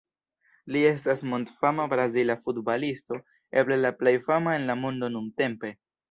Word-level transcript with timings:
Li 0.75 0.79
estas 0.91 1.19
mondfama 1.33 1.83
Brazila 1.91 2.35
futbalisto, 2.47 3.19
eble 3.63 3.77
la 3.81 3.91
plej 3.99 4.15
fama 4.31 4.55
en 4.61 4.65
la 4.71 4.77
mondo 4.85 5.11
nuntempe. 5.17 5.71